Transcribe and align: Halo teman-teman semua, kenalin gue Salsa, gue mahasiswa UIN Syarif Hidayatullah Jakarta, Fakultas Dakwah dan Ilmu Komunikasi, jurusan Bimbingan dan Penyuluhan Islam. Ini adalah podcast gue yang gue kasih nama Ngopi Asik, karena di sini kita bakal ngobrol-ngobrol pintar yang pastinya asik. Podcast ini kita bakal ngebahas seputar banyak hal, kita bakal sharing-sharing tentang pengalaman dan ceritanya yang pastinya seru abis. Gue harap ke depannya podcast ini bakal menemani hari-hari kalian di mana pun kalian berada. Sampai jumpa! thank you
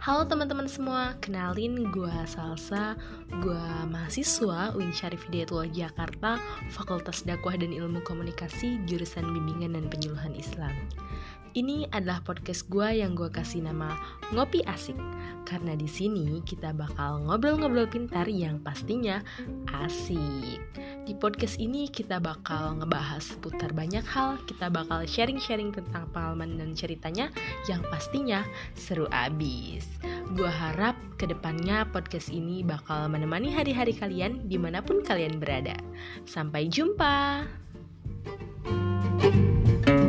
Halo 0.00 0.24
teman-teman 0.24 0.64
semua, 0.64 1.12
kenalin 1.20 1.92
gue 1.92 2.08
Salsa, 2.24 2.96
gue 3.44 3.66
mahasiswa 3.92 4.72
UIN 4.72 4.96
Syarif 4.96 5.28
Hidayatullah 5.28 5.68
Jakarta, 5.68 6.40
Fakultas 6.72 7.20
Dakwah 7.20 7.52
dan 7.60 7.68
Ilmu 7.68 8.00
Komunikasi, 8.00 8.80
jurusan 8.88 9.28
Bimbingan 9.28 9.76
dan 9.76 9.92
Penyuluhan 9.92 10.32
Islam. 10.32 10.72
Ini 11.52 11.92
adalah 11.92 12.24
podcast 12.24 12.72
gue 12.72 13.04
yang 13.04 13.12
gue 13.12 13.28
kasih 13.28 13.60
nama 13.60 13.92
Ngopi 14.32 14.64
Asik, 14.64 14.96
karena 15.44 15.76
di 15.76 15.84
sini 15.84 16.40
kita 16.48 16.72
bakal 16.72 17.20
ngobrol-ngobrol 17.28 17.84
pintar 17.84 18.24
yang 18.24 18.56
pastinya 18.64 19.20
asik. 19.84 20.64
Podcast 21.20 21.60
ini 21.60 21.92
kita 21.92 22.16
bakal 22.16 22.80
ngebahas 22.80 23.20
seputar 23.20 23.76
banyak 23.76 24.00
hal, 24.08 24.40
kita 24.48 24.72
bakal 24.72 25.04
sharing-sharing 25.04 25.68
tentang 25.68 26.08
pengalaman 26.16 26.56
dan 26.56 26.72
ceritanya 26.72 27.28
yang 27.68 27.84
pastinya 27.92 28.40
seru 28.72 29.04
abis. 29.12 29.84
Gue 30.32 30.48
harap 30.48 30.96
ke 31.20 31.28
depannya 31.28 31.84
podcast 31.92 32.32
ini 32.32 32.64
bakal 32.64 33.12
menemani 33.12 33.52
hari-hari 33.52 33.92
kalian 33.92 34.48
di 34.48 34.56
mana 34.56 34.80
pun 34.80 35.04
kalian 35.04 35.36
berada. 35.36 35.76
Sampai 36.24 36.72
jumpa! 36.72 37.44
thank 39.20 39.88
you 39.88 39.99